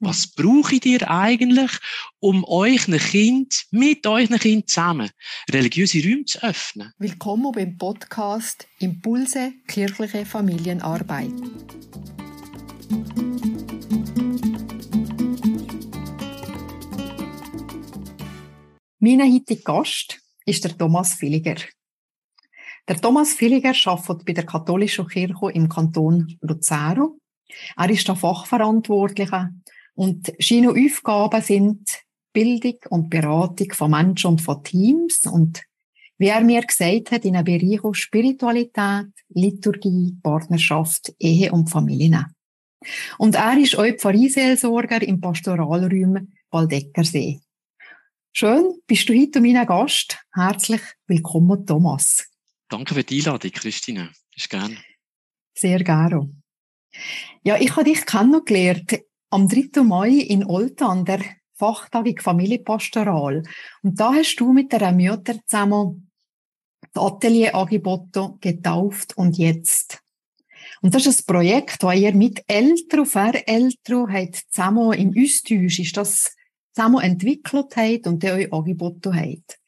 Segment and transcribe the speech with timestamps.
[0.00, 1.70] Was braucht ihr eigentlich,
[2.18, 5.08] um euch ein Kind, mit euch Kind zusammen,
[5.48, 6.92] religiöse Räume zu öffnen?
[6.98, 11.30] Willkommen beim Podcast Impulse kirchliche Familienarbeit.
[18.98, 21.56] Mein heutiger Gast ist der Thomas Villiger.
[22.88, 27.10] Der Thomas Villiger arbeitet bei der katholischen Kirche im Kanton Luzern.
[27.76, 29.50] Er ist der Fachverantwortliche
[29.94, 35.62] und seine Aufgaben sind Bildung und Beratung von Menschen und von Teams und
[36.18, 42.26] wie er mir gesagt hat, in einem Bereich Spiritualität, Liturgie, Partnerschaft, Ehe und Familie.
[43.18, 47.40] Und er ist auch Pfarreiseelsorger im Pastoralraum Waldeckersee.
[48.32, 50.18] Schön, bist du heute mein Gast.
[50.32, 52.28] Herzlich willkommen, Thomas.
[52.68, 54.10] Danke für die Einladung, Christine.
[54.34, 54.76] Ist gern.
[55.54, 56.30] Sehr gerne.
[57.42, 59.00] Ja, ich habe dich kennengelernt
[59.34, 59.82] am 3.
[59.82, 61.18] Mai in Oltan, der
[61.54, 63.42] Fachtagung Familienpastoral.
[63.82, 66.08] Und da hast du mit der Mütter zusammen
[66.92, 70.00] das Atelier angeboten, getauft und jetzt.
[70.82, 75.80] Und das ist ein Projekt, das ihr mit Eltern und Vereltern habt zusammen im Austausch
[75.80, 76.36] ist das
[76.72, 79.58] zusammen entwickelt habt und euch angeboten habt.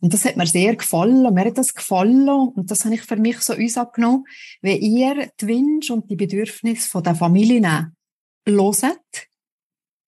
[0.00, 1.34] Und das hat mir sehr gefallen.
[1.34, 2.30] Mir hat das gefallen.
[2.30, 4.24] Und das habe ich für mich so uns angenommen,
[4.62, 7.94] wenn ihr die Wünsche und die Bedürfnisse der Familien
[8.56, 9.28] hört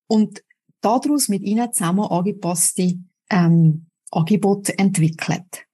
[0.09, 0.43] und
[0.81, 2.99] daraus mit ihnen zusammen angepasste
[3.31, 5.67] ähm, Angebote entwickelt.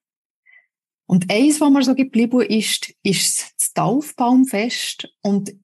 [1.07, 5.09] Und eins, was mir so geblieben ist, ist das Taufbaumfest.
[5.23, 5.55] Und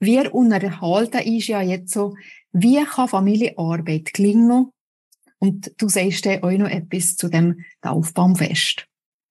[0.00, 2.14] wir unerhalten ist ja jetzt so,
[2.52, 4.70] wie kann Familienarbeit gelingen?
[5.38, 8.86] Und du sagst dir auch noch etwas zu dem Taufbaumfest.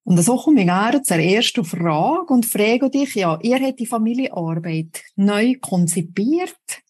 [0.05, 3.85] Und so komme ich gerne zur ersten Frage und frage dich, ja, ihr habt die
[3.85, 6.82] Familienarbeit neu konzipiert.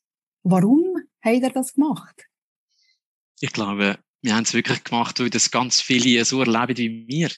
[0.43, 2.27] Warum habt ihr das gemacht?
[3.39, 7.31] Ich glaube, wir haben es wirklich gemacht, weil das ganz viele so erleben wie wir.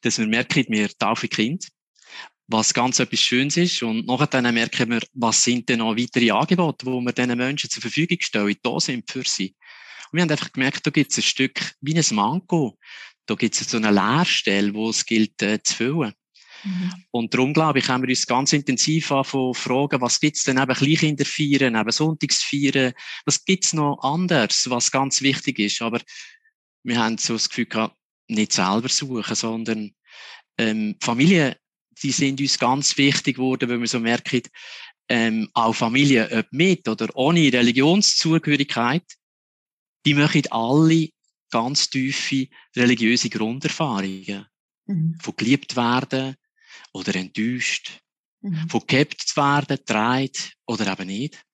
[0.00, 1.68] Dass wir merken, wir taufen Kind,
[2.46, 3.82] was ganz etwas Schönes ist.
[3.82, 7.82] Und nachher merken wir, was sind denn noch weitere Angebote, wo wir diesen Menschen zur
[7.82, 9.54] Verfügung stellen, da sind für sie.
[10.10, 12.78] Und wir haben einfach gemerkt, da gibt es ein Stück wie ein Mango.
[13.26, 16.14] Da gibt es so eine Leerstelle, wo es gilt äh, zu füllen.
[16.64, 16.92] Mhm.
[17.10, 20.74] Und darum, glaube ich, haben wir uns ganz intensiv von fragen, was gibt's denn eben
[20.74, 22.92] Kleinkinder feiern, eben Sonntagsfeiern,
[23.26, 25.82] was gibt's noch anders, was ganz wichtig ist.
[25.82, 26.00] Aber
[26.82, 27.96] wir haben so das Gefühl gehabt,
[28.28, 29.92] nicht selber suchen, sondern
[30.58, 31.54] ähm, Familien,
[32.02, 34.42] die sind uns ganz wichtig geworden, weil wir so merken,
[35.08, 39.04] ähm, auch Familien, ob mit oder ohne Religionszugehörigkeit,
[40.06, 41.08] die möchten alle
[41.50, 44.46] ganz tiefe religiöse Grunderfahrungen.
[44.86, 45.16] Mhm.
[45.20, 46.36] Von geliebt werden,
[46.94, 48.00] oder enttäuscht,
[48.40, 48.68] mhm.
[48.68, 51.44] von gehabt zu werden, dreht oder eben nicht.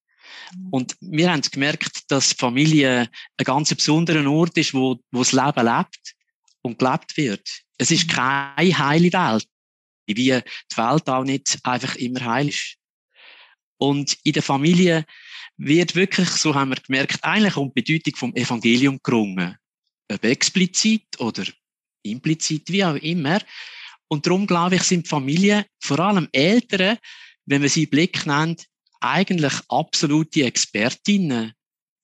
[0.55, 0.67] Mhm.
[0.69, 5.65] Und wir haben gemerkt, dass Familie ein ganz besonderer Ort ist, wo, wo das Leben
[5.65, 6.15] lebt
[6.61, 7.47] und gelebt wird.
[7.77, 8.11] Es ist mhm.
[8.11, 9.47] keine heile Welt,
[10.05, 12.77] wie die Welt auch nicht einfach immer heil ist.
[13.77, 15.05] Und in der Familie
[15.57, 19.57] wird wirklich, so haben wir gemerkt, eigentlich um die Bedeutung vom Evangelium gerungen.
[20.11, 21.45] Ob explizit oder
[22.03, 23.39] implizit, wie auch immer.
[24.11, 26.97] Und darum, glaube ich, sind Familien, vor allem Eltern,
[27.45, 28.65] wenn man sie Blick nennt,
[28.99, 31.53] eigentlich absolute Expertinnen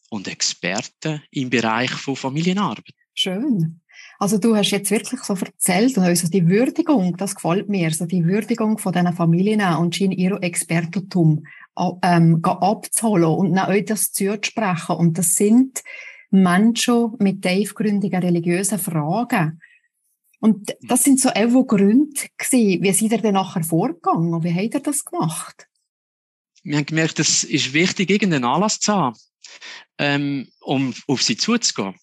[0.10, 2.96] und Experten im Bereich von Familienarbeit.
[3.14, 3.82] Schön.
[4.20, 8.06] Also du hast jetzt wirklich so erzählt und also die Würdigung, das gefällt mir, so
[8.06, 11.44] die Würdigung von diesen Familien und schien ihr Expertentum
[12.04, 14.96] ähm, abzuholen und auch das zuzusprechen.
[14.96, 15.84] Und das sind
[16.30, 19.60] Menschen mit tiefgründigen religiösen Fragen.
[20.40, 22.84] Und das sind so auch Gründe gewesen.
[22.84, 24.44] Wie seid ihr denn nachher vorgegangen?
[24.44, 25.68] Wie habt ihr das gemacht?
[26.64, 29.18] Wir haben gemerkt, es ist wichtig, irgendeinen Anlass zu haben,
[29.98, 31.96] ähm, um auf sie zuzugehen.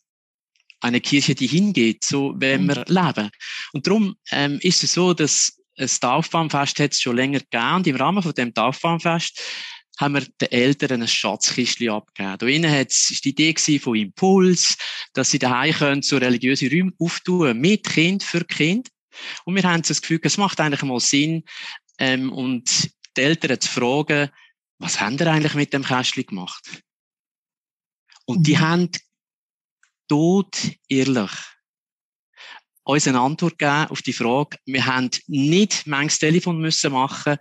[0.81, 2.95] Eine Kirche, die hingeht, so wenn wir mhm.
[2.95, 3.31] leben.
[3.73, 5.89] Und darum ähm, ist es so, dass ein
[6.79, 7.75] hat es schon länger gegeben.
[7.75, 9.41] Und im Rahmen von dem Taufbaumfest
[9.99, 12.39] haben wir den Eltern ein Schatzkistchen abgegeben.
[12.39, 14.77] Da innen hat's, ist die Idee von Impuls,
[15.13, 18.89] dass sie daheim können so religiöse Räume auftun, mit Kind, für Kind.
[19.45, 21.45] Und wir haben das Gefühl, es macht eigentlich mal Sinn,
[21.99, 24.31] ähm, und die Eltern zu fragen,
[24.79, 26.83] was haben ihr eigentlich mit dem Kästchen gemacht?
[28.27, 28.43] Und mhm.
[28.43, 28.91] die haben
[30.09, 30.57] tot
[30.89, 31.31] ehrlich
[32.87, 34.59] uns eine Antwort gegeben auf die Frage.
[34.67, 37.39] Wir haben nicht manches Telefon müssen machen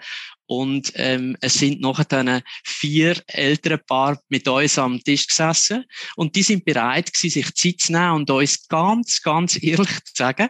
[0.55, 5.83] und ähm, es sind nachher dann vier ältere Paar mit uns am Tisch gesessen
[6.15, 10.13] und die sind bereit gewesen, sich Zeit zu nehmen und uns ganz, ganz ehrlich zu
[10.13, 10.49] sagen,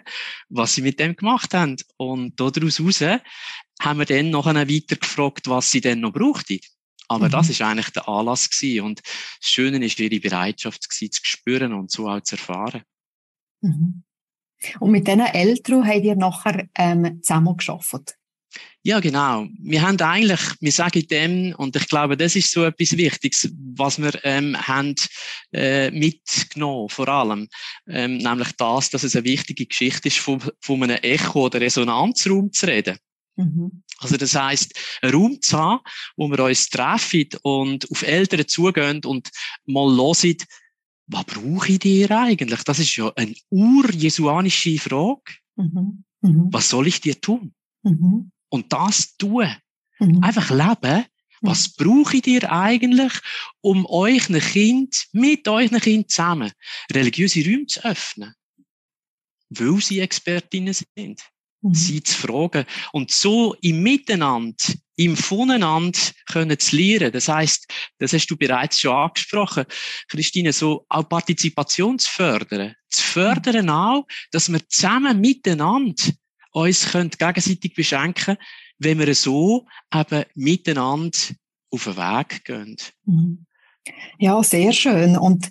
[0.50, 1.77] was sie mit dem gemacht haben.
[1.95, 3.21] Und daraus heraus
[3.81, 6.59] haben wir dann nachher weiter gefragt, was sie denn noch brauchten.
[7.07, 7.31] Aber mhm.
[7.31, 8.85] das ist eigentlich der Anlass gewesen.
[8.85, 12.83] Und das Schöne ist ihre Bereitschaft gewesen, zu spüren und so auch zu erfahren.
[13.61, 14.03] Mhm.
[14.81, 18.17] Und mit diesen Eltern habt ihr nachher ähm, zusammen geschafft?
[18.83, 19.47] Ja, genau.
[19.59, 24.01] Wir haben eigentlich, wir sagen dem, und ich glaube, das ist so etwas Wichtiges, was
[24.01, 24.95] wir ähm, haben
[25.53, 27.47] äh, mitgenommen, vor allem,
[27.88, 32.51] ähm, nämlich das, dass es eine wichtige Geschichte ist, von, von einem Echo- oder Resonanzraum
[32.51, 32.97] zu reden.
[33.35, 33.83] Mhm.
[34.00, 35.79] Also das heißt, einen Raum zu haben,
[36.17, 39.29] wo wir uns treffen und auf Eltern zugehen und
[39.65, 40.38] mal hören,
[41.07, 42.63] was brauche ich dir eigentlich?
[42.63, 45.21] Das ist ja eine urjesuanische Frage.
[45.55, 46.03] Mhm.
[46.21, 46.47] Mhm.
[46.51, 47.53] Was soll ich dir tun?
[47.83, 48.31] Mhm.
[48.53, 49.51] Und das tun.
[49.97, 50.23] Mhm.
[50.23, 51.05] Einfach leben.
[51.41, 53.11] Was brauche ich dir eigentlich,
[53.61, 56.51] um euch ein Kind, mit euch ein Kind zusammen,
[56.91, 58.35] religiöse Räume zu öffnen?
[59.50, 61.23] Weil sie Expertinnen sind.
[61.61, 61.73] Mhm.
[61.73, 62.65] Sie zu fragen.
[62.91, 64.55] Und so im Miteinander
[64.97, 67.11] im Voneinander können zu lernen.
[67.11, 67.67] Das heißt,
[67.97, 69.65] das hast du bereits schon angesprochen,
[70.09, 72.75] Christine, so auch Partizipation zu fördern.
[72.89, 76.13] Zu fördern auch, dass wir zusammen miteinander
[76.53, 78.38] uns können gegenseitig beschenken,
[78.79, 81.17] wenn wir so eben miteinander
[81.71, 82.77] auf den Weg gehen.
[83.05, 83.45] Mhm.
[84.17, 85.17] Ja, sehr schön.
[85.17, 85.50] Und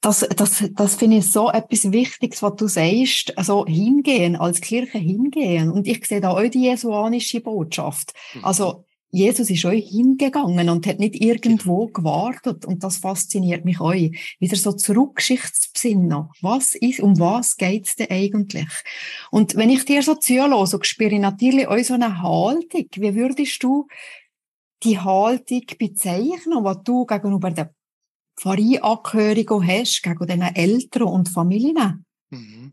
[0.00, 4.98] das, das, das finde ich so etwas Wichtiges, was du sagst, also hingehen, als Kirche
[4.98, 5.70] hingehen.
[5.70, 8.12] Und ich sehe da auch die jesuanische Botschaft.
[8.34, 8.44] Mhm.
[8.44, 8.84] Also,
[9.14, 12.64] Jesus ist euch hingegangen und hat nicht irgendwo gewartet.
[12.64, 14.36] Und das fasziniert mich euch.
[14.40, 16.30] Wieder so zurückgeschichtsbesinnen.
[16.40, 18.66] Was ist, um was geht's denn eigentlich?
[19.30, 22.86] Und wenn ich dir so zuhöre, so spüre ich natürlich euch so eine Haltung.
[22.96, 23.86] Wie würdest du
[24.82, 27.72] die Haltung bezeichnen, was du gegenüber der
[28.36, 32.04] Pfarreiangehörigen hast, gegen diesen Eltern und Familien?
[32.30, 32.72] Mhm.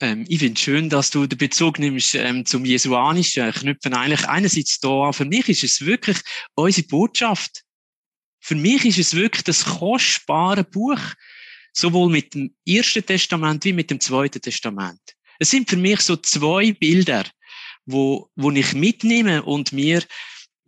[0.00, 3.52] Ähm, ich finde es schön, dass du den Bezug nimmst ähm, zum Jesuanischen.
[3.52, 5.12] Knüpfen eigentlich einerseits da an.
[5.12, 6.18] Für mich ist es wirklich
[6.54, 7.62] unsere Botschaft.
[8.40, 11.00] Für mich ist es wirklich das kostbare Buch,
[11.72, 15.00] sowohl mit dem Ersten Testament wie mit dem Zweiten Testament.
[15.40, 17.24] Es sind für mich so zwei Bilder,
[17.84, 20.02] wo, wo ich mitnehme und mir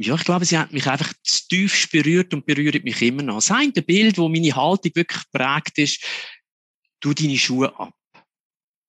[0.02, 3.34] ja, ich glaube, sie hat mich einfach zu tief berührt und berührt mich immer noch.
[3.34, 6.02] Das eine Bild, wo meine Haltung wirklich prägt ist,
[7.00, 7.92] du deine Schuhe ab.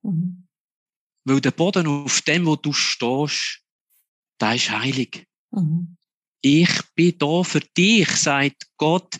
[0.03, 0.47] Mhm.
[1.23, 3.61] Weil der Boden auf dem, wo du stehst,
[4.39, 5.27] der ist heilig.
[5.51, 5.97] Mhm.
[6.41, 9.19] Ich bin da für dich, sagt Gott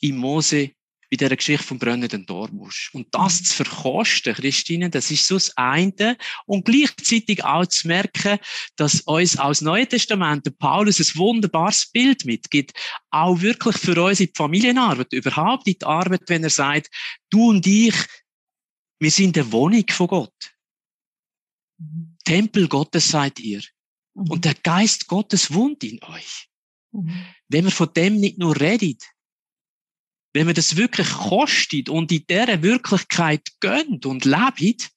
[0.00, 0.72] in Mose
[1.10, 2.90] bei dieser Geschichte vom brennenden Dormusch.
[2.92, 3.44] Und das mhm.
[3.44, 6.16] zu verkosten, Christine, das ist so das eine.
[6.46, 8.38] Und gleichzeitig auch zu merken,
[8.76, 12.72] dass uns aus Neuen Testament Paulus ein wunderbares Bild mitgibt.
[13.10, 16.88] Auch wirklich für uns in die Familienarbeit, überhaupt in die Arbeit, wenn er sagt,
[17.30, 17.94] du und ich,
[19.04, 20.56] wir sind eine Wohnung von Gott.
[21.76, 22.16] Mhm.
[22.24, 23.60] Tempel Gottes seid ihr.
[24.14, 24.30] Mhm.
[24.30, 26.48] Und der Geist Gottes wohnt in euch.
[26.90, 27.26] Mhm.
[27.48, 29.04] Wenn wir von dem nicht nur redet,
[30.32, 34.90] wenn man das wirklich kostet und in dieser Wirklichkeit gönnt und lebt,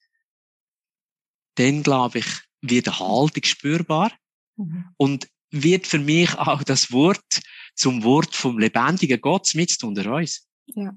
[1.56, 2.26] dann glaube ich,
[2.62, 4.10] wird eine Haltung spürbar
[4.56, 4.86] mhm.
[4.96, 7.42] und wird für mich auch das Wort
[7.74, 10.48] zum Wort vom lebendigen Gott mit unter uns.
[10.64, 10.96] Ja.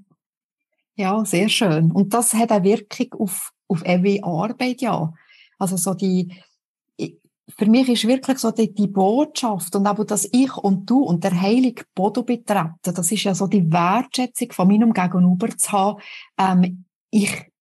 [1.02, 1.92] Ja, sehr schön.
[1.92, 5.14] Und das hat eine Wirkung auf, auf eure Arbeit, ja.
[5.58, 6.34] Also so die,
[7.58, 11.24] für mich ist wirklich so die, die Botschaft und auch das Ich und Du und
[11.24, 16.02] der heilige Bodo betreten, das ist ja so die Wertschätzung von meinem Gegenüber zu haben.
[16.38, 17.52] Ähm, ich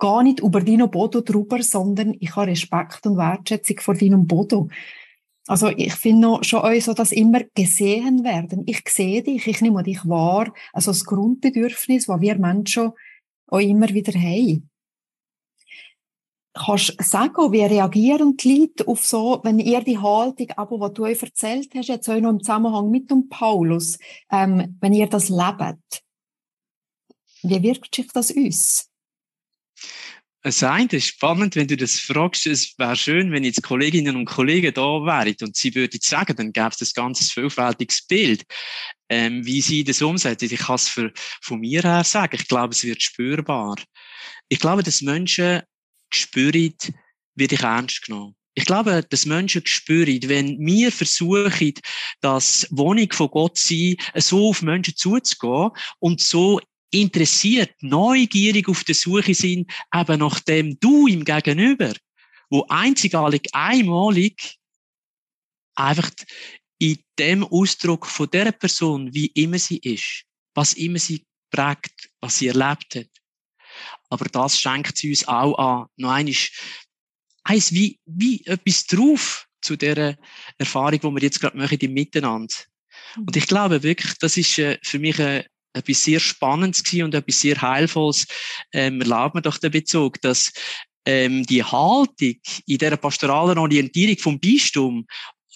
[0.00, 4.68] gehe nicht über deinen Bodo drüber, sondern ich habe Respekt und Wertschätzung vor deinem Bodo.
[5.48, 8.64] Also ich finde schon auch so, dass immer gesehen werden.
[8.66, 10.52] Ich sehe dich, ich nehme dich wahr.
[10.74, 12.92] Also das Grundbedürfnis, was wir Menschen
[13.46, 14.68] auch immer wieder haben.
[16.52, 20.92] Kannst du sagen, wie reagieren die Leute auf so, wenn ihr die Haltung, aber was
[20.92, 23.98] du euch erzählt hast, jetzt auch noch im Zusammenhang mit dem Paulus,
[24.30, 26.02] ähm, wenn ihr das lebt?
[27.42, 28.87] Wie wirkt sich das uns?
[30.48, 32.46] Es ist spannend, wenn du das fragst.
[32.46, 36.54] Es wäre schön, wenn jetzt Kolleginnen und Kollegen da wären und sie würden sagen, dann
[36.54, 38.44] gäbe es ein ganz vielfältiges Bild,
[39.10, 40.48] ähm, wie sie das umsetzen.
[40.50, 42.38] Ich kann es von mir her sagen.
[42.40, 43.76] Ich glaube, es wird spürbar.
[44.48, 45.60] Ich glaube, dass Menschen
[46.10, 46.72] spüren,
[47.34, 48.34] werde ich ernst genommen.
[48.54, 51.74] Ich glaube, dass Menschen spüren, wenn wir versuchen,
[52.22, 56.58] das Wohnung von Gott sein, so auf Menschen zuzugehen und so
[56.90, 61.92] interessiert, neugierig auf der Suche sind, eben nach dem Du im Gegenüber,
[62.50, 64.56] wo einzigartig, einmalig,
[65.74, 66.10] einfach
[66.78, 72.38] in dem Ausdruck von der Person, wie immer sie ist, was immer sie prägt, was
[72.38, 73.08] sie erlebt hat,
[74.10, 75.86] aber das schenkt sie uns auch an.
[75.96, 76.34] Noch einmal,
[77.44, 80.16] eins wie, wie etwas drauf zu der
[80.56, 82.54] Erfahrung, die wir jetzt gerade machen im Miteinander.
[83.16, 87.14] Und ich glaube wirklich, das ist äh, für mich äh, etwas sehr Spannendes gewesen und
[87.14, 88.26] etwas sehr Heilvolles.
[88.72, 90.52] Ähm, erlaubt mir doch den Bezug, dass
[91.04, 92.34] ähm, die Haltung
[92.66, 95.06] in dieser pastoralen Orientierung vom Bistum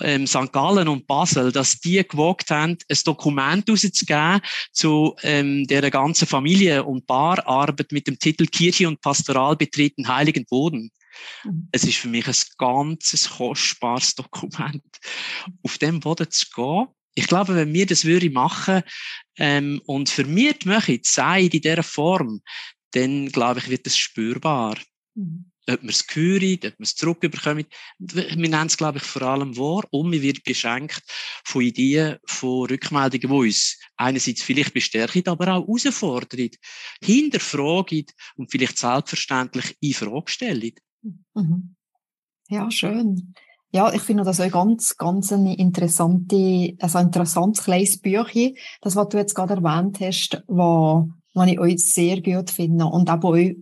[0.01, 0.53] ähm, St.
[0.53, 4.41] Gallen und Basel, dass die gewagt haben, ein Dokument rauszugeben
[4.73, 10.45] zu ähm, der ganzen Familie- und Paararbeit mit dem Titel Kirche und Pastoral betreten Heiligen
[10.47, 10.91] Boden.
[11.45, 11.69] Mhm.
[11.73, 14.83] Es ist für mich ein ganzes kostbares Dokument,
[15.63, 16.87] auf dem Boden zu gehen.
[17.15, 18.83] Ich glaube, wenn wir das würde machen
[19.39, 22.41] ähm, und für mich machen, sei in dieser Form,
[22.93, 24.79] dann glaube ich, wird es spürbar.
[25.15, 27.67] Mhm ob wir es hören, ob wir es zurückbekommen.
[27.99, 31.03] Wir nennen es, glaube ich, vor allem wahr und wir werden beschenkt
[31.45, 36.51] von Ideen, von Rückmeldungen, die uns einerseits vielleicht bestärken, aber auch herausfordern,
[37.03, 40.73] hinterfragen und vielleicht selbstverständlich in Frage stellen.
[41.35, 41.77] Mhm.
[42.49, 43.35] Ja, schön.
[43.75, 48.97] Ja, ich finde das auch ganz, ganz eine interessante, also ein interessantes kleines Büchchen, das,
[48.97, 53.25] was du jetzt gerade erwähnt hast, was, was ich euch sehr gut finde und auch
[53.25, 53.57] euch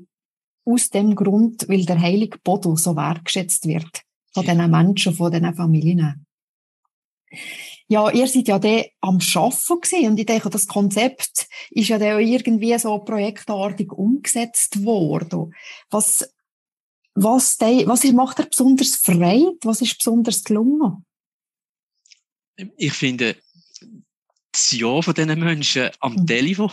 [0.65, 4.03] aus dem Grund, weil der heilige Boden so wertgeschätzt wird
[4.33, 6.27] von diesen Menschen, von diesen Familien.
[7.87, 11.99] Ja, ihr seid ja da am Arbeiten gewesen und ich denke, das Konzept ist ja
[11.99, 15.55] dann irgendwie so projektartig umgesetzt worden.
[15.91, 16.29] Was,
[17.23, 19.57] was, de, was macht er besonders Freude?
[19.63, 21.05] Was ist besonders gelungen?
[22.77, 23.37] Ich finde,
[24.53, 26.27] das Ja von diesen Menschen am mhm.
[26.27, 26.71] Telefon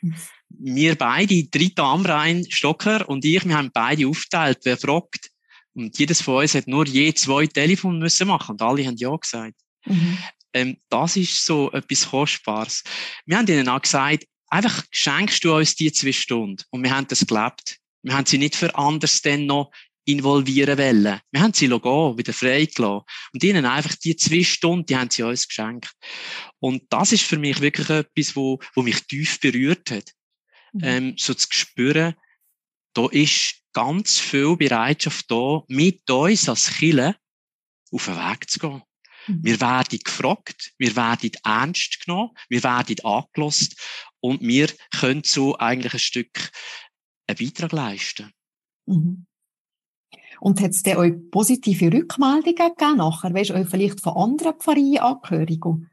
[0.00, 0.14] mhm
[0.58, 5.30] wir beide, Rita Amrein, Stocker und ich, wir haben beide aufgeteilt, wer fragt.
[5.74, 9.14] Und jedes von uns hat nur je zwei Telefone müssen machen und alle haben Ja
[9.14, 9.54] gesagt.
[9.86, 10.18] Mhm.
[10.52, 12.82] Ähm, das ist so etwas Kostbares.
[13.26, 16.64] Wir haben ihnen auch gesagt, einfach schenkst du uns die zwei Stunden.
[16.70, 17.78] Und wir haben das gelebt.
[18.02, 19.70] Wir haben sie nicht für anders denn noch
[20.08, 21.20] involvieren wollen.
[21.30, 23.04] Wir haben sie gehen, wieder freigelassen.
[23.34, 25.92] Und ihnen einfach die zwei Stunden, die haben sie uns geschenkt.
[26.60, 30.10] Und das ist für mich wirklich etwas, wo, wo mich tief berührt hat.
[30.72, 30.80] Mhm.
[30.82, 32.14] ähm, so zu spüren,
[32.94, 37.16] da ist ganz viel Bereitschaft da, mit uns als Kille
[37.92, 38.82] auf den Weg zu gehen.
[39.26, 39.44] Mhm.
[39.44, 43.76] Wir werden gefragt, wir werden ernst genommen, wir werden angelost
[44.20, 46.50] und wir können so eigentlich ein Stück
[47.26, 48.32] einen Beitrag leisten.
[48.86, 49.27] Mhm.
[50.40, 53.34] Und hat es denn euch positive Rückmeldungen gegeben nachher?
[53.34, 55.90] Weißt du, vielleicht von anderen Pfarreienangehörigen?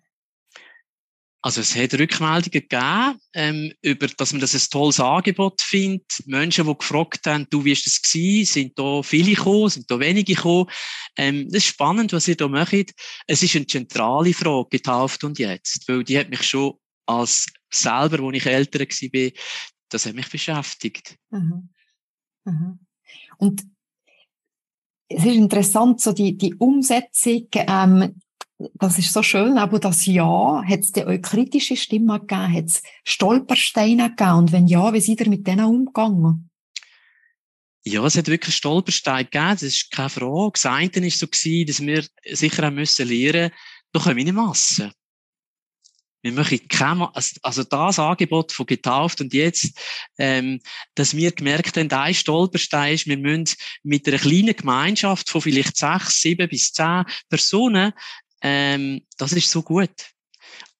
[1.45, 6.23] Also es hat Rückmeldungen gegeben, ähm, über, dass man das ein tolles Angebot findet.
[6.25, 8.51] Menschen, die gefragt haben, du, wie ist das gewesen?
[8.51, 9.69] Sind da viele gekommen?
[9.69, 10.65] Sind da wenige gekommen?
[11.15, 12.95] Ähm, das ist spannend, was ihr da macht.
[13.27, 15.87] Es ist eine zentrale Frage, getauft und jetzt.
[15.87, 19.31] Weil die hat mich schon als selber, wo ich älter war,
[19.89, 21.15] das hat mich beschäftigt.
[21.29, 21.69] Mhm.
[22.45, 22.79] Mhm.
[23.37, 23.61] Und
[25.07, 28.19] es ist interessant, so die, die Umsetzung, ähm,
[28.75, 32.53] das ist so schön, aber das Ja, hat es auch kritische Stimmen gegeben?
[32.53, 34.37] Hat es Stolpersteine gegeben?
[34.37, 36.49] Und wenn ja, wie seid ihr mit denen umgegangen?
[37.83, 40.51] Ja, es hat wirklich Stolpersteine gegeben, das ist keine Frage.
[40.53, 43.51] Das eine war so, dass wir sicher auch müssen lernen,
[43.91, 44.91] da kommen in Massen.
[46.25, 47.01] Wir möchten kein,
[47.43, 49.79] also das Angebot von getauft und jetzt,
[50.17, 50.59] ähm,
[50.95, 55.77] dass wir gemerkt haben, ein Stolperstein ist, wir müssen mit einer kleinen Gemeinschaft von vielleicht
[55.77, 57.93] sechs, sieben bis zehn Personen
[58.41, 59.89] ähm, das ist so gut.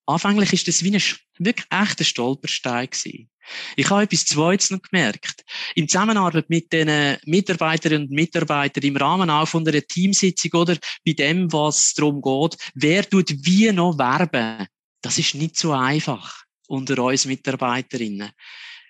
[0.06, 1.02] Anfänglich ist das wie ein
[1.40, 3.30] wirklich echter Stolperstein gewesen.
[3.76, 5.44] Ich habe etwas Zweites noch gemerkt.
[5.74, 11.14] Im Zusammenarbeit mit den Mitarbeiterinnen und Mitarbeitern im Rahmen auch von einer Teamsitzung oder bei
[11.14, 14.68] dem, was darum geht, wer tut wie noch werben.
[15.06, 18.32] Das ist nicht so einfach unter uns Mitarbeiterinnen.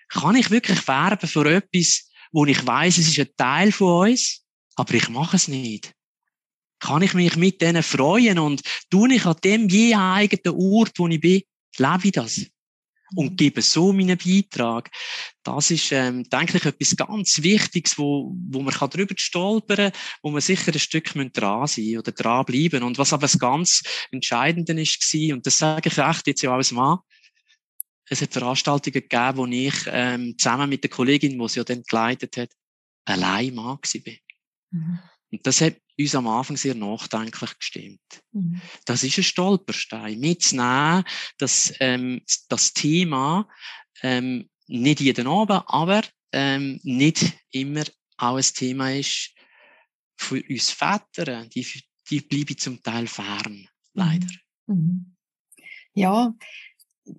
[0.08, 4.42] Kann ich wirklich werben für etwas, wo ich weiß, es ist ein Teil von uns,
[4.76, 5.92] aber ich mache es nicht?
[6.78, 11.08] kann ich mich mit denen freuen und tue ich an dem je eigenen Ort, wo
[11.08, 11.42] ich bin,
[11.78, 12.46] lebe ich das
[13.14, 13.36] und mhm.
[13.36, 14.90] gebe so meinen Beitrag.
[15.42, 20.30] Das ist, ähm, denke ich, etwas ganz Wichtiges, wo, wo man kann drüber stolpern, wo
[20.30, 22.82] man sicher ein Stück dran sein oder dranbleiben.
[22.82, 26.52] Und was aber das ganz Entscheidende ist, war, und das sage ich echt jetzt ja
[26.52, 26.98] als Mann,
[28.08, 31.82] es hat Veranstaltungen gegeben, wo ich ähm, zusammen mit der Kollegin, die sie ja dann
[31.82, 32.50] geleitet hat,
[33.04, 34.12] allein Mann war.
[34.70, 34.98] Mhm.
[35.30, 38.00] Und das hat uns am Anfang sehr nachdenklich gestimmt.
[38.32, 38.60] Mhm.
[38.84, 40.18] Das ist ein Stolperstein.
[40.20, 41.04] Mitzunehmen,
[41.38, 43.48] dass ähm, das Thema
[44.02, 46.02] ähm, nicht jeden Abend, aber
[46.32, 47.84] ähm, nicht immer
[48.18, 49.32] auch ein Thema ist
[50.16, 51.46] für uns Väter.
[51.46, 51.66] Die,
[52.10, 54.26] die bleiben zum Teil fern, leider.
[54.66, 54.76] Mhm.
[54.76, 55.12] mhm.
[55.98, 56.34] Ja,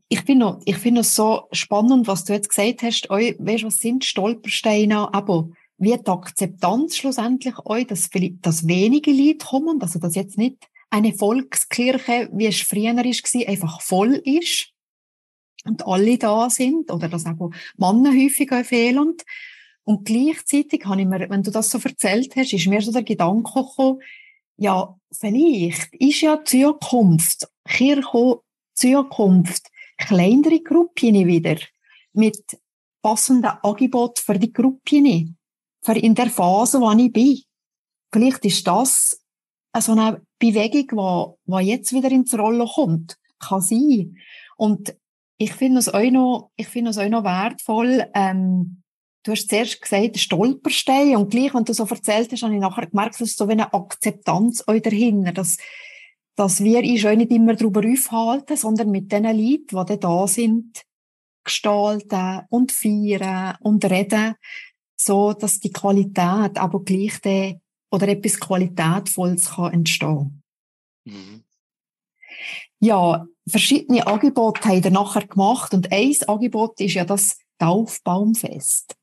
[0.08, 3.10] ich finde noch, ich finde es so spannend, was du jetzt gesagt hast.
[3.10, 5.12] Weißt, was sind Stolpersteine?
[5.14, 8.10] Aber wie die Akzeptanz schlussendlich euch, dass,
[8.42, 13.82] dass wenige Leute kommen, also dass jetzt nicht eine Volkskirche, wie es früher war, einfach
[13.82, 14.72] voll ist?
[15.66, 16.92] Und alle da sind?
[16.92, 19.16] Oder dass auch Männer häufig fehlen.
[19.84, 23.04] Und gleichzeitig habe ich mir, wenn du das so erzählt hast, ist mir so der
[23.04, 24.02] Gedanke gekommen,
[24.58, 28.42] ja, vielleicht ist ja Zukunft, Kirche,
[28.74, 29.68] Zukunft,
[29.98, 31.58] kleinere Gruppen wieder
[32.14, 32.44] mit
[33.02, 35.38] passenden Angeboten für die Gruppen,
[35.82, 37.42] für in der Phase, wo ich bin.
[38.12, 39.22] Vielleicht ist das
[39.78, 43.18] so eine Bewegung, die, jetzt wieder ins Rollen kommt.
[43.40, 44.18] Kann sein.
[44.56, 44.96] Und
[45.38, 48.82] ich finde es auch noch, ich finde es auch noch wertvoll, ähm,
[49.24, 52.88] du hast zuerst gesagt, Stolperstein, und gleich, wenn du so erzählt hast, habe ich nachher
[52.88, 55.58] gemerkt, dass es so wie eine Akzeptanz euch dahinter, dass,
[56.36, 60.84] dass wir uns auch nicht immer darüber aufhalten, sondern mit den Leuten, die da sind,
[61.44, 64.36] gestalten und feiern und reden,
[65.00, 67.60] so, dass die Qualität aber gleich de,
[67.92, 70.44] oder etwas Qualitätvolles kann entstehen.
[71.06, 71.44] Mhm.
[72.80, 78.96] Ja, verschiedene Angebote haben wir nachher gemacht und ein Angebot ist ja das Taufbaumfest.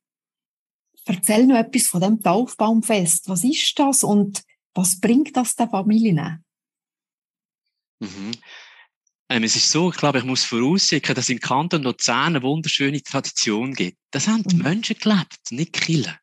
[1.06, 3.28] Erzähl noch etwas von dem Taufbaumfest.
[3.28, 6.42] Was ist das und was bringt das der Familie?
[8.00, 8.32] Mhm.
[9.34, 13.02] Ähm, es ist so, ich glaube, ich muss vorausschicken, dass im Kanton Luzern eine wunderschöne
[13.02, 13.98] Tradition gibt.
[14.12, 14.62] Das haben die mhm.
[14.62, 16.16] Menschen gelebt, nicht Killer.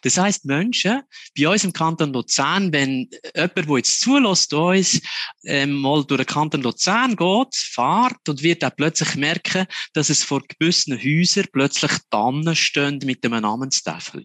[0.00, 1.02] Das heißt, Menschen
[1.36, 5.02] bei uns im Kanton Luzern, wenn jemand, der jetzt zulässt, uns
[5.44, 10.24] ähm, mal durch den Kanton Luzern geht, fährt und wird auch plötzlich merken, dass es
[10.24, 14.24] vor gewissen Häusern plötzlich Tannen stehen mit einem Namenstafel.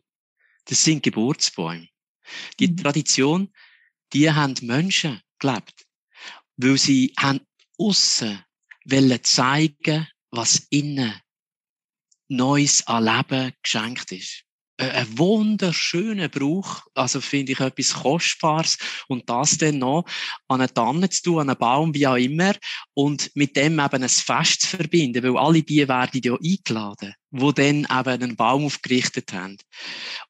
[0.64, 1.90] Das sind Geburtsbäume.
[2.62, 2.78] Die mhm.
[2.78, 3.54] Tradition,
[4.14, 5.86] die haben Menschen gelebt,
[6.56, 7.42] weil sie haben
[7.80, 8.44] aussen
[8.86, 11.14] wollen zeigen, was innen
[12.28, 14.44] Neues an Leben geschenkt ist.
[14.78, 18.78] Ein wunderschöner Brauch, also finde ich etwas Kostbares
[19.10, 20.06] und das dann noch
[20.48, 22.54] an eine Tanne zu tun, an einen Baum, wie auch immer
[22.94, 27.52] und mit dem eben ein Fest zu verbinden, weil alle die werden ja eingeladen, wo
[27.52, 29.58] dann eben einen Baum aufgerichtet haben.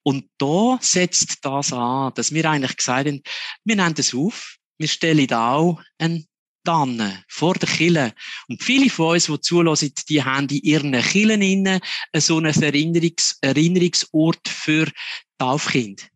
[0.01, 3.21] Und da setzt das an, dass wir eigentlich gesagt haben,
[3.65, 6.25] wir nehmen das auf, wir stellen da auch einen
[6.69, 8.13] Tannen vor der Kille.
[8.47, 11.79] Und viele von uns, die zulassen, die haben in ihren Killen innen
[12.15, 14.85] so einen Erinnerungs Erinnerungsort für
[15.39, 16.09] Taufkind.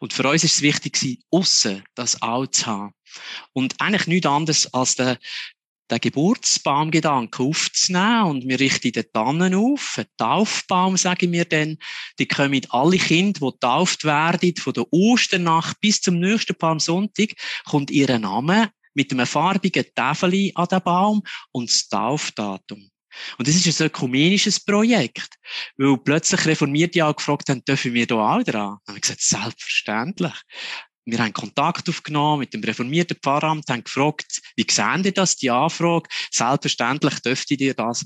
[0.00, 2.94] Und für uns ist es wichtig, aussen das auch zu haben.
[3.52, 5.18] Und eigentlich nichts anderes als der,
[5.90, 11.76] den Geburtsbaumgedanken aufzunehmen und wir richten den Tannen auf, einen Taufbaum, sagen wir dann,
[12.18, 17.34] die kommen alle Kinder, die getauft werden, von der Osternacht bis zum nächsten Palmsonntag,
[17.66, 22.90] kommt ihr Name mit einem farbigen Tafel an den Baum und das Taufdatum.
[23.38, 25.36] Und das ist ein ökumenisches Projekt,
[25.76, 28.52] weil plötzlich Reformierte auch gefragt haben, dürfen wir da auch dran?
[28.52, 30.34] Dann haben wir gesagt, selbstverständlich.
[31.04, 35.50] Wir haben Kontakt aufgenommen mit dem reformierten Pfarramt, haben gefragt, wie sehen ihr das, die
[35.50, 36.08] Anfrage?
[36.30, 38.04] Selbstverständlich dürfte ihr das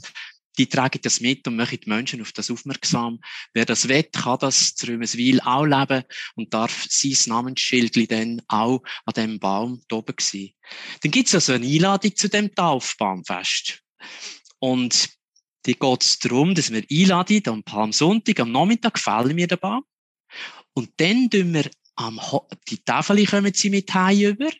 [0.58, 3.20] die tragen das mit und machen die Menschen auf das aufmerksam.
[3.54, 8.82] Wer das will, kann das zu Römeswil auch leben und darf sein Namensschild dann auch
[9.06, 10.50] an dem Baum oben sein.
[11.02, 13.82] Dann gibt's also eine Einladung zu dem Taufbaumfest.
[14.58, 15.10] Und
[15.66, 19.84] die geht's darum, dass wir einladen, am Palmsonntag, am Nachmittag fällen wir den Baum.
[20.74, 22.20] Und dann tun wir am,
[22.68, 24.50] die Tafel kommen sie mit heim über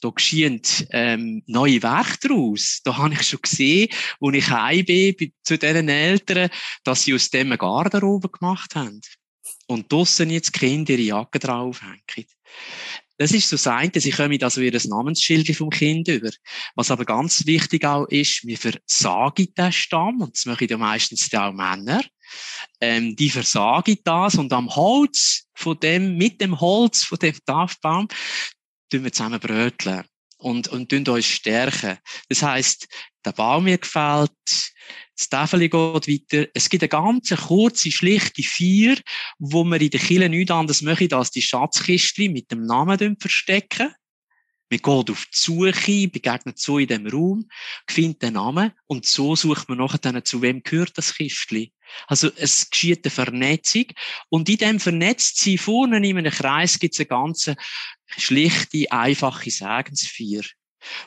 [0.00, 2.80] da geschehen ähm, neue Werke daraus.
[2.84, 3.88] Da habe ich schon gesehen,
[4.20, 6.50] als ich heim bin, zu diesen Eltern,
[6.84, 9.00] dass sie aus dem eine Garderobe gemacht haben.
[9.68, 12.02] Und draussen jetzt die Kinder ihre Jacke draufhängen.
[13.18, 16.30] Das ist so sein, dass ich komme also ihr Namensschild vom Kind über.
[16.74, 21.32] Was aber ganz wichtig auch ist, wir versagen den Stamm, und das machen ja meistens
[21.32, 22.02] auch Männer,
[22.80, 28.08] ähm, die versagen das und am Holz von dem, mit dem Holz von dem Taufbaum,
[28.92, 30.04] tun wir zusammen bröteln
[30.38, 31.98] und, und tun uns stärken.
[32.28, 32.88] Das heisst,
[33.24, 34.30] der Baum mir gefällt,
[35.16, 36.48] das Tafel geht weiter.
[36.54, 38.98] Es gibt eine ganz kurze, schlichte Vier,
[39.38, 43.94] wo wir in der Kirche nichts anderes machen, als die Schatzkiste mit dem Namen verstecken.
[44.72, 47.46] Man geht auf die Suche, begegnet so in dem Raum,
[47.86, 51.74] findet den Namen und so sucht man nachher zu wem gehört das Kistli.
[52.06, 53.84] Also es geschieht eine Vernetzung
[54.30, 57.50] und in dem Vernetztsein vorne in einem Kreis gibt es eine ganz
[58.16, 60.44] schlichte, einfache Segensfeier,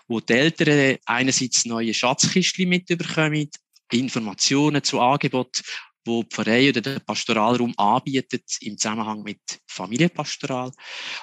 [0.07, 3.49] wo die Eltern einerseits neue Schatzkistchen mitbekommen,
[3.91, 5.63] Informationen zu Angebot,
[6.05, 10.71] wo die Pfarrei oder der Pastoralraum anbietet im Zusammenhang mit Familienpastoral.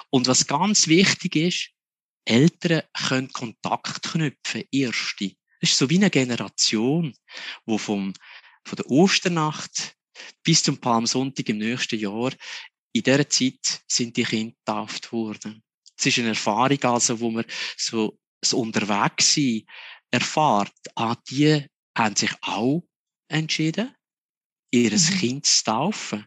[0.09, 1.72] Und was ganz wichtig ist,
[2.25, 5.31] Eltern können Kontakt knüpfen, erste.
[5.59, 7.15] Das ist so wie eine Generation,
[7.65, 8.13] wo vom,
[8.65, 9.95] von der Osternacht
[10.43, 12.31] bis zum Palmsonntag im nächsten Jahr,
[12.93, 15.63] in dieser Zeit sind die Kinder getauft worden.
[15.97, 17.45] Es ist eine Erfahrung, also, wo man
[17.77, 19.63] so das Unterwegssein
[20.11, 20.73] erfahrt.
[20.95, 21.65] Ah, die
[21.97, 22.83] haben sich auch
[23.29, 23.95] entschieden,
[24.71, 25.19] ihr mhm.
[25.19, 26.25] Kind zu taufen.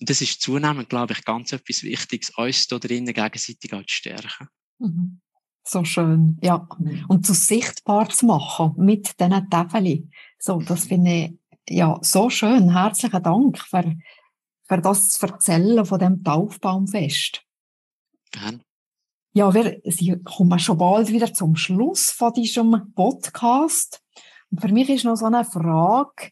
[0.00, 3.94] Und das ist zunehmend, glaube ich, ganz etwas Wichtiges, uns da drinnen gegenseitig auch zu
[3.94, 4.48] stärken.
[4.78, 5.20] Mhm.
[5.64, 6.66] So schön, ja.
[7.08, 10.12] Und zu sichtbar zu machen mit diesen Täfeln.
[10.38, 10.88] So, das mhm.
[10.88, 11.32] finde ich,
[11.68, 12.72] ja, so schön.
[12.72, 13.94] Herzlichen Dank für,
[14.64, 17.44] für das erzählen von dem Taufbaumfest.
[18.32, 18.62] Gern.
[19.34, 24.02] Ja, wir Sie kommen schon bald wieder zum Schluss von diesem Podcast.
[24.50, 26.30] Und für mich ist noch so eine Frage,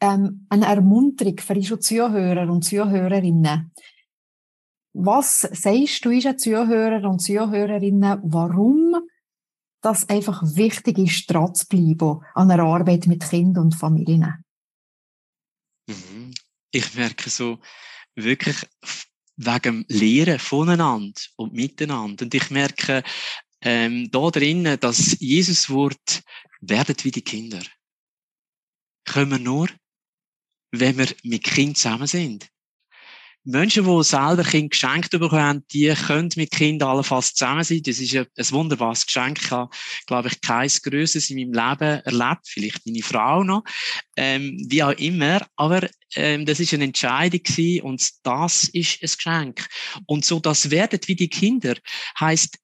[0.00, 3.72] ähm, eine Ermunterung für unsere Zuhörer und Zuhörerinnen.
[4.98, 8.96] Was sagst du unseren Zuhörer und Zuhörerinnen, warum
[9.82, 14.42] das einfach wichtig ist, dran zu bleiben an einer Arbeit mit Kindern und Familien?
[15.86, 16.32] Mhm.
[16.70, 17.58] Ich merke so
[18.14, 18.56] wirklich
[19.36, 22.24] wegen dem Lehren voneinander und miteinander.
[22.24, 23.02] Und ich merke
[23.60, 26.22] ähm, da drinnen, dass Jesus Wort
[26.62, 27.60] werdet wie die Kinder.
[29.04, 29.68] Können wir nur,
[30.70, 32.50] wenn wir mit Kind zusammen sind.
[33.46, 37.82] Menschen, die selber Kinder geschenkt bekommen haben, die können mit Kindern allenfalls zusammen sein.
[37.84, 39.40] Das ist ein, ein wunderbares Geschenk.
[39.40, 39.70] Ich habe,
[40.06, 42.48] glaube ich, keins Größeres in meinem Leben erlebt.
[42.48, 43.62] Vielleicht meine Frau noch.
[44.16, 45.46] Ähm, wie auch immer.
[45.54, 49.68] Aber ähm, das ist eine Entscheidung gewesen und das ist ein Geschenk.
[50.06, 51.76] Und so, das werdet wie die Kinder,
[52.18, 52.58] heißt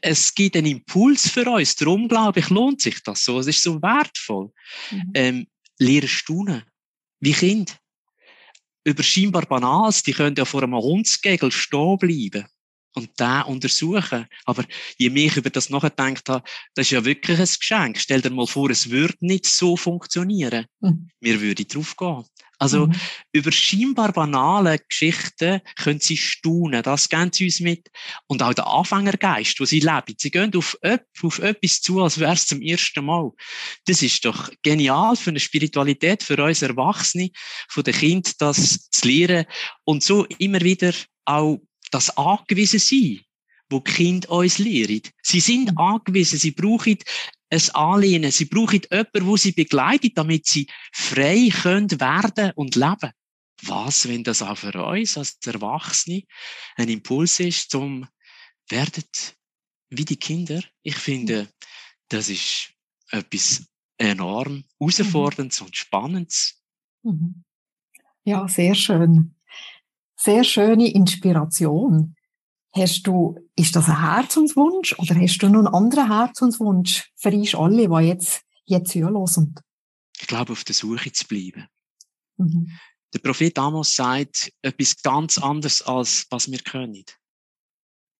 [0.00, 1.76] es gibt einen Impuls für uns.
[1.76, 3.38] Darum, glaube ich, lohnt sich das so.
[3.38, 4.50] Es ist so wertvoll.
[4.90, 5.10] Mhm.
[5.14, 5.46] Ähm,
[5.78, 6.64] Lehren staunen.
[7.20, 7.78] Wie Kind
[8.86, 12.46] über scheinbar Banals, die können ja vor einem Hundsgegel stehen bleiben
[12.94, 14.26] und den untersuchen.
[14.44, 14.64] Aber
[14.96, 17.98] je mehr ich über das nachgedacht habe, das ist ja wirklich ein Geschenk.
[17.98, 20.66] Stell dir mal vor, es würde nicht so funktionieren.
[20.80, 21.10] Mhm.
[21.20, 22.24] Wir würden drauf gehen.
[22.58, 22.94] Also, mhm.
[23.32, 26.82] über scheinbar banale Geschichten können sie staunen.
[26.82, 27.88] Das geben sie uns mit.
[28.26, 30.14] Und auch der Anfängergeist, wo sie leben.
[30.18, 30.78] Sie gehen auf,
[31.22, 33.30] auf etwas zu, als wäre es zum ersten Mal.
[33.84, 37.30] Das ist doch genial für eine Spiritualität, für uns Erwachsene,
[37.68, 39.46] von den Kindern, das zu lernen.
[39.84, 40.92] Und so immer wieder
[41.26, 43.20] auch das angewiesen sein
[43.68, 45.02] wo die Kinder uns lehren.
[45.22, 45.78] Sie sind mhm.
[45.78, 46.98] angewiesen, sie brauchen
[47.50, 48.30] ein Anlehnen.
[48.30, 53.12] Sie brauchen jemanden, wo sie begleitet, damit sie frei können werden und leben.
[53.62, 56.22] Was, wenn das auch für uns als Erwachsene
[56.76, 58.06] ein Impuls ist, zum
[58.68, 59.36] werdet
[59.88, 60.60] wie die Kinder?
[60.82, 61.48] Ich finde,
[62.08, 62.72] das ist
[63.10, 63.64] etwas
[63.98, 65.66] enorm herausforderndes mhm.
[65.66, 66.62] und spannendes.
[67.02, 67.44] Mhm.
[68.24, 69.36] Ja, sehr schön.
[70.16, 72.15] Sehr schöne Inspiration.
[72.76, 77.54] Hast du, ist das ein Herzenswunsch oder hast du noch einen anderen Herzenswunsch für uns
[77.54, 79.54] alle, die jetzt, jetzt zuhören?
[80.20, 81.66] Ich glaube, auf der Suche zu bleiben.
[82.36, 82.70] Mhm.
[83.14, 87.04] Der Prophet Amos sagt etwas ganz anderes, als was wir können.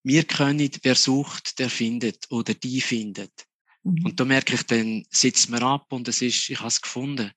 [0.03, 3.47] Wir können, wer sucht, der findet oder die findet.
[3.83, 4.07] Mhm.
[4.07, 7.31] Und da merke ich, dann sitzt man ab und es ist, ich habe es gefunden.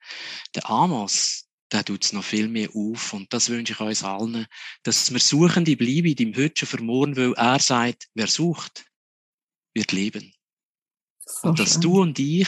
[0.55, 3.13] Der Amos, der tut es noch viel mehr auf.
[3.13, 4.47] Und das wünsche ich uns allen,
[4.83, 8.85] dass wir Suchende bleiben, im Hütchen vermohren, weil er sagt, wer sucht,
[9.73, 10.33] wird leben.
[11.19, 11.81] So und dass schön.
[11.81, 12.47] du und ich,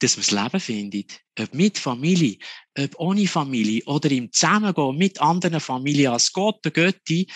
[0.00, 1.04] dass wir das Leben finden,
[1.38, 2.38] ob mit Familie,
[2.76, 7.30] ob ohne Familie oder im Zusammengehen mit anderen Familien als Gott, der Götti,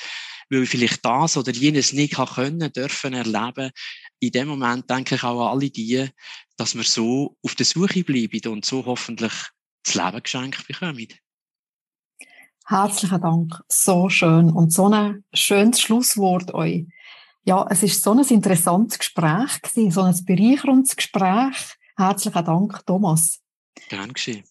[0.50, 3.70] weil vielleicht das oder jenes nicht können, dürfen erleben.
[4.20, 6.08] In dem Moment denke ich auch an alle die,
[6.56, 9.32] dass wir so auf der Suche bleiben und so hoffentlich
[9.84, 11.08] das Leben geschenkt bekommen.
[12.66, 16.86] Herzlichen Dank, so schön und so ein schönes Schlusswort euch.
[17.44, 21.76] Ja, es ist so ein interessantes Gespräch gewesen, so ein bereicherndes Gespräch.
[21.96, 23.42] Herzlichen Dank, Thomas.
[23.90, 24.44] Gern geschehen.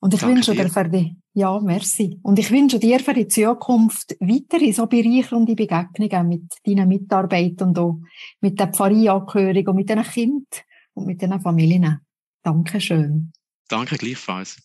[0.00, 2.18] Und ich Danke wünsche dir für die, ja, merci.
[2.22, 7.78] Und ich wünsche dir für die Zukunft weitere so bereichernde Begegnungen mit deinen Mitarbeitern und
[7.78, 8.00] auch
[8.40, 10.46] mit der Pfarreiangehörigen und mit den Kindern
[10.94, 12.00] und mit den Familien.
[12.42, 13.32] Dankeschön.
[13.70, 14.56] Danke gleichfalls.